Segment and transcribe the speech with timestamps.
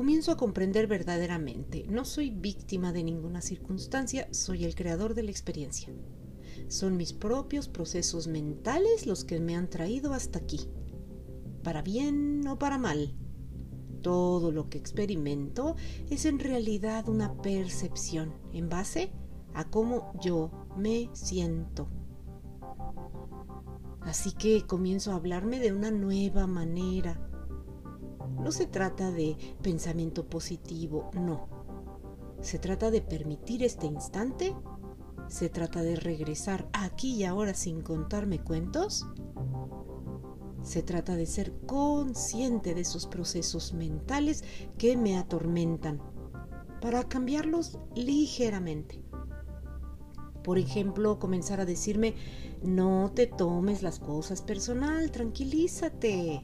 [0.00, 1.84] comienzo a comprender verdaderamente.
[1.86, 5.92] No soy víctima de ninguna circunstancia, soy el creador de la experiencia.
[6.68, 10.70] Son mis propios procesos mentales los que me han traído hasta aquí,
[11.62, 13.14] para bien o para mal.
[14.00, 15.76] Todo lo que experimento
[16.08, 19.12] es en realidad una percepción en base
[19.52, 21.90] a cómo yo me siento.
[24.00, 27.29] Así que comienzo a hablarme de una nueva manera.
[28.40, 31.48] No se trata de pensamiento positivo, no.
[32.40, 34.54] Se trata de permitir este instante.
[35.28, 39.06] Se trata de regresar aquí y ahora sin contarme cuentos.
[40.62, 44.44] Se trata de ser consciente de esos procesos mentales
[44.78, 46.00] que me atormentan
[46.80, 49.02] para cambiarlos ligeramente.
[50.42, 52.14] Por ejemplo, comenzar a decirme,
[52.62, 56.42] no te tomes las cosas personal, tranquilízate.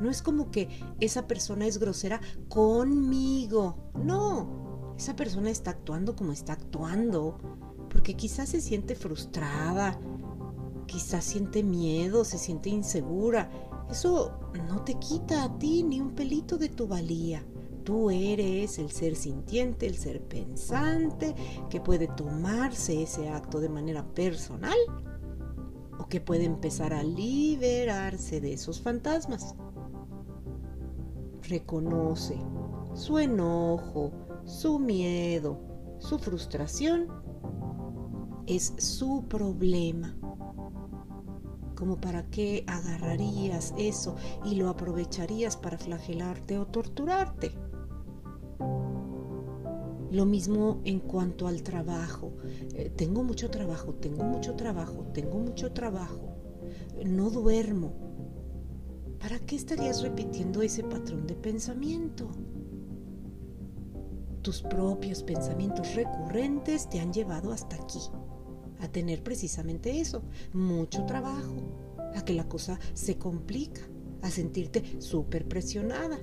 [0.00, 0.68] No es como que
[1.00, 3.76] esa persona es grosera conmigo.
[3.94, 7.38] No, esa persona está actuando como está actuando,
[7.90, 9.98] porque quizás se siente frustrada,
[10.86, 13.50] quizás siente miedo, se siente insegura.
[13.90, 14.38] Eso
[14.68, 17.44] no te quita a ti ni un pelito de tu valía.
[17.84, 21.34] Tú eres el ser sintiente, el ser pensante,
[21.70, 24.76] que puede tomarse ese acto de manera personal
[25.98, 29.54] o que puede empezar a liberarse de esos fantasmas.
[31.48, 32.36] Reconoce
[32.94, 34.10] su enojo,
[34.44, 35.60] su miedo,
[35.98, 37.06] su frustración.
[38.46, 40.16] Es su problema.
[41.76, 47.52] Como para qué agarrarías eso y lo aprovecharías para flagelarte o torturarte.
[50.10, 52.32] Lo mismo en cuanto al trabajo.
[52.74, 56.34] Eh, tengo mucho trabajo, tengo mucho trabajo, tengo mucho trabajo.
[57.04, 58.05] No duermo.
[59.26, 62.30] ¿Para qué estarías repitiendo ese patrón de pensamiento?
[64.40, 67.98] Tus propios pensamientos recurrentes te han llevado hasta aquí,
[68.78, 70.22] a tener precisamente eso,
[70.52, 71.56] mucho trabajo,
[72.14, 73.80] a que la cosa se complica,
[74.22, 76.20] a sentirte súper presionada,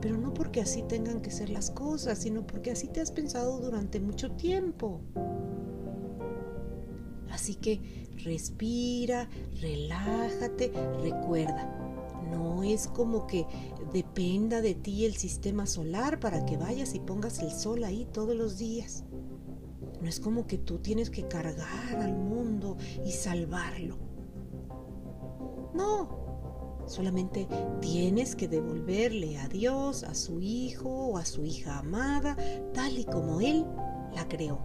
[0.00, 3.60] pero no porque así tengan que ser las cosas, sino porque así te has pensado
[3.60, 5.00] durante mucho tiempo.
[7.30, 9.28] Así que respira,
[9.60, 11.73] relájate, recuerda,
[12.64, 13.46] es como que
[13.92, 18.34] dependa de ti el sistema solar para que vayas y pongas el sol ahí todos
[18.34, 19.04] los días.
[20.00, 23.98] No es como que tú tienes que cargar al mundo y salvarlo.
[25.74, 26.24] No,
[26.86, 27.48] Solamente
[27.80, 32.36] tienes que devolverle a Dios, a su hijo o a su hija amada,
[32.74, 33.64] tal y como Él
[34.14, 34.58] la creó.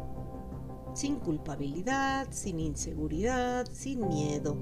[0.94, 4.58] Sin culpabilidad, sin inseguridad, sin miedo,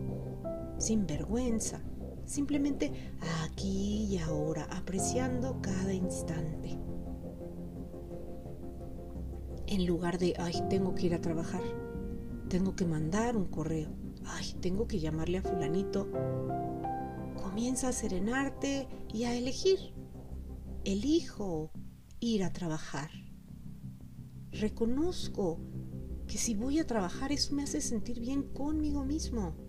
[0.77, 1.81] sin vergüenza.
[2.27, 2.91] Simplemente
[3.45, 6.77] aquí y ahora, apreciando cada instante.
[9.65, 11.63] En lugar de, ay, tengo que ir a trabajar,
[12.49, 13.89] tengo que mandar un correo,
[14.25, 16.09] ay, tengo que llamarle a fulanito,
[17.41, 19.79] comienza a serenarte y a elegir.
[20.83, 21.71] Elijo
[22.19, 23.09] ir a trabajar.
[24.51, 25.59] Reconozco
[26.27, 29.66] que si voy a trabajar eso me hace sentir bien conmigo mismo.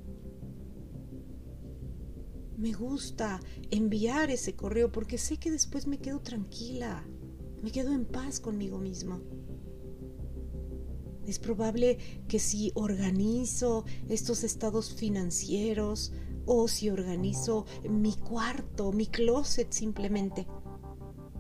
[2.59, 3.39] Me gusta
[3.71, 7.07] enviar ese correo porque sé que después me quedo tranquila,
[7.63, 9.21] me quedo en paz conmigo mismo.
[11.25, 16.13] Es probable que si organizo estos estados financieros,
[16.47, 20.49] o si organizo mi cuarto, mi closet simplemente.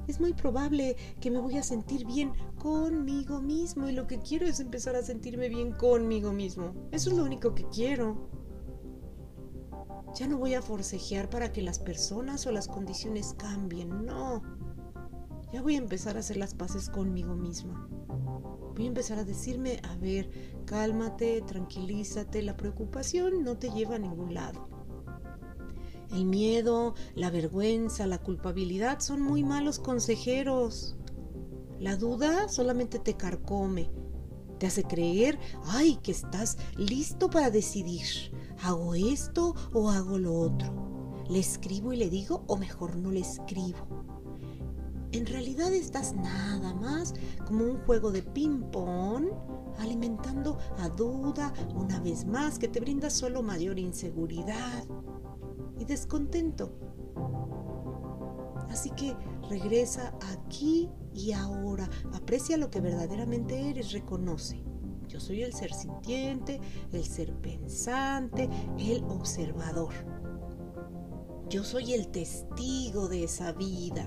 [0.06, 4.46] Es muy probable que me voy a sentir bien conmigo mismo y lo que quiero
[4.46, 6.74] es empezar a sentirme bien conmigo mismo.
[6.92, 8.37] Eso es lo único que quiero.
[10.14, 14.42] Ya no voy a forcejear para que las personas o las condiciones cambien, no.
[15.52, 17.88] Ya voy a empezar a hacer las paces conmigo misma.
[18.74, 20.30] Voy a empezar a decirme, a ver,
[20.64, 24.68] cálmate, tranquilízate, la preocupación no te lleva a ningún lado.
[26.10, 30.96] El miedo, la vergüenza, la culpabilidad son muy malos consejeros.
[31.78, 33.90] La duda solamente te carcome,
[34.58, 38.04] te hace creer, ay, que estás listo para decidir,
[38.62, 43.20] hago esto o hago lo otro, le escribo y le digo o mejor no le
[43.20, 43.86] escribo.
[45.12, 47.14] En realidad estás nada más
[47.46, 49.28] como un juego de ping-pong
[49.78, 54.84] alimentando a duda una vez más que te brinda solo mayor inseguridad
[55.78, 56.72] y descontento.
[58.70, 59.16] Así que
[59.48, 64.62] regresa aquí y ahora, aprecia lo que verdaderamente eres, reconoce.
[65.08, 66.60] Yo soy el ser sintiente,
[66.92, 68.48] el ser pensante,
[68.78, 69.94] el observador.
[71.48, 74.06] Yo soy el testigo de esa vida.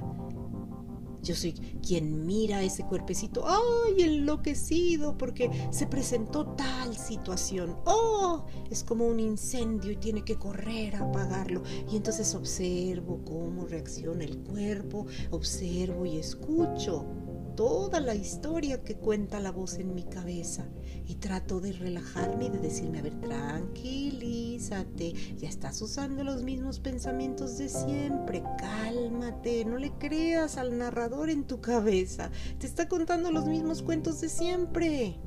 [1.22, 1.54] Yo soy
[1.86, 5.18] quien mira ese cuerpecito, ¡ay, enloquecido!
[5.18, 7.78] Porque se presentó tal situación.
[7.86, 8.46] ¡Oh!
[8.70, 11.62] Es como un incendio y tiene que correr a apagarlo.
[11.92, 17.06] Y entonces observo cómo reacciona el cuerpo, observo y escucho
[17.56, 20.66] toda la historia que cuenta la voz en mi cabeza
[21.06, 26.80] y trato de relajarme y de decirme, a ver, tranquilízate, ya estás usando los mismos
[26.80, 33.32] pensamientos de siempre, cálmate, no le creas al narrador en tu cabeza, te está contando
[33.32, 35.20] los mismos cuentos de siempre.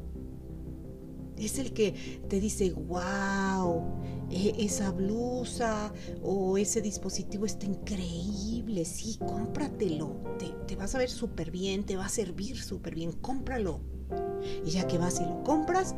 [1.38, 3.82] Es el que te dice, wow,
[4.30, 5.92] e, esa blusa
[6.22, 11.96] o ese dispositivo está increíble, sí, cómpratelo, te, te vas a ver súper bien, te
[11.96, 13.80] va a servir súper bien, cómpralo.
[14.64, 15.94] Y ya que vas y lo compras,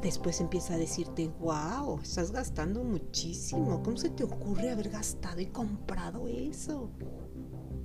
[0.00, 5.46] después empieza a decirte, wow, estás gastando muchísimo, ¿cómo se te ocurre haber gastado y
[5.46, 6.90] comprado eso?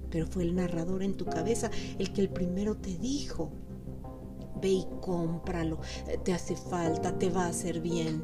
[0.09, 3.51] Pero fue el narrador en tu cabeza el que el primero te dijo,
[4.63, 5.79] ve y cómpralo,
[6.23, 8.23] te hace falta, te va a hacer bien.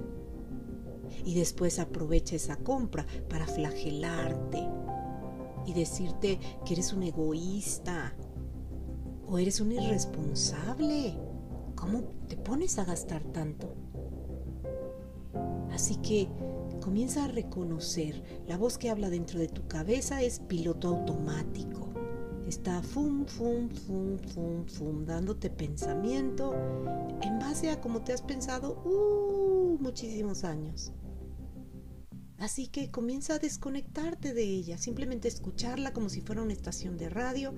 [1.25, 4.65] Y después aprovecha esa compra para flagelarte
[5.65, 8.15] y decirte que eres un egoísta
[9.27, 11.15] o eres un irresponsable.
[11.75, 13.75] ¿Cómo te pones a gastar tanto?
[15.71, 16.29] Así que
[16.81, 21.78] comienza a reconocer, la voz que habla dentro de tu cabeza es piloto automático
[22.49, 26.55] está fum, fum, fum, fum, fum, dándote pensamiento
[27.21, 30.91] en base a como te has pensado uh, muchísimos años.
[32.39, 37.09] Así que comienza a desconectarte de ella, simplemente escucharla como si fuera una estación de
[37.09, 37.53] radio,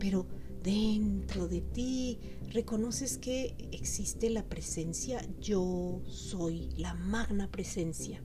[0.00, 0.26] pero
[0.64, 2.18] dentro de ti
[2.50, 8.24] reconoces que existe la presencia yo soy, la magna presencia.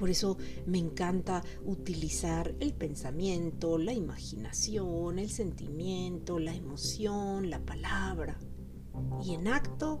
[0.00, 8.38] Por eso me encanta utilizar el pensamiento, la imaginación, el sentimiento, la emoción, la palabra.
[9.22, 10.00] Y en acto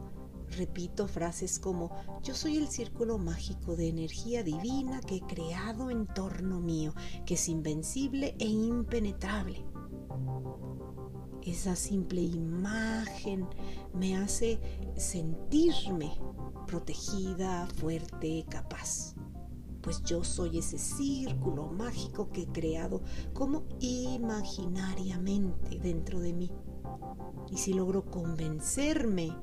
[0.56, 1.90] repito frases como
[2.22, 6.94] yo soy el círculo mágico de energía divina que he creado en torno mío,
[7.26, 9.66] que es invencible e impenetrable.
[11.42, 13.46] Esa simple imagen
[13.92, 14.58] me hace
[14.96, 16.10] sentirme
[16.66, 19.14] protegida, fuerte, capaz
[19.82, 26.50] pues yo soy ese círculo mágico que he creado como imaginariamente dentro de mí.
[27.50, 29.36] Y si logro convencerme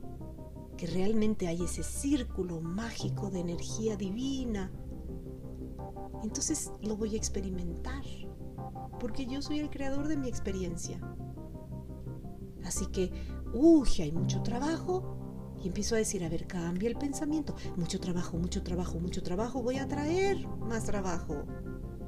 [0.78, 4.72] que realmente hay ese círculo mágico de energía divina,
[6.24, 8.04] entonces lo voy a experimentar,
[9.00, 11.00] porque yo soy el creador de mi experiencia.
[12.63, 13.12] Así que,
[13.54, 15.18] uy, hay mucho trabajo,
[15.68, 17.56] empiezo a decir, a ver, cambia el pensamiento.
[17.75, 19.62] Mucho trabajo, mucho trabajo, mucho trabajo.
[19.62, 21.46] Voy a traer más trabajo.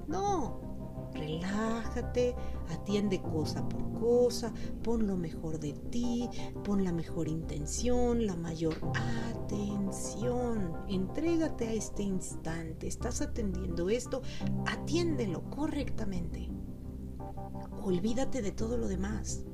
[0.08, 2.36] No, relájate,
[2.70, 4.54] atiende cosa por cosa,
[4.84, 6.30] pon lo mejor de ti,
[6.64, 8.76] pon la mejor intención, la mayor
[9.36, 10.74] atención.
[10.88, 12.88] Entrégate a este instante.
[12.88, 14.22] Estás atendiendo esto,
[14.66, 16.50] atiéndelo correctamente.
[17.84, 19.46] Olvídate de todo lo demás.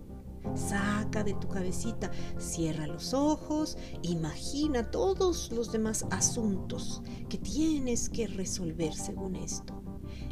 [0.56, 8.28] Saca de tu cabecita, cierra los ojos, imagina todos los demás asuntos que tienes que
[8.28, 9.82] resolver según esto.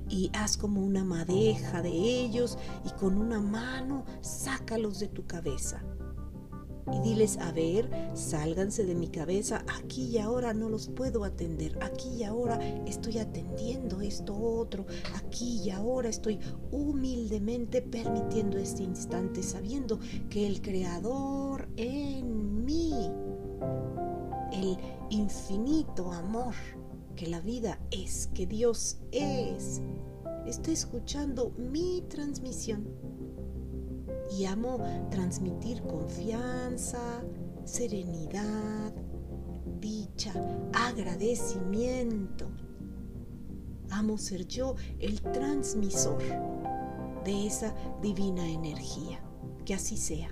[0.09, 5.83] Y haz como una madeja de ellos y con una mano sácalos de tu cabeza
[6.91, 11.77] y diles, a ver, sálganse de mi cabeza, aquí y ahora no los puedo atender,
[11.81, 14.85] aquí y ahora estoy atendiendo esto otro,
[15.15, 16.39] aquí y ahora estoy
[16.71, 19.99] humildemente permitiendo este instante, sabiendo
[20.29, 22.93] que el Creador en mí,
[24.51, 24.77] el
[25.09, 26.53] infinito amor
[27.15, 29.81] que la vida es, que Dios es,
[30.45, 32.87] está escuchando mi transmisión
[34.31, 37.23] y amo transmitir confianza,
[37.65, 38.93] serenidad,
[39.79, 40.33] dicha,
[40.73, 42.47] agradecimiento.
[43.89, 46.17] Amo ser yo el transmisor
[47.23, 49.23] de esa divina energía.
[49.65, 50.29] Que así sea.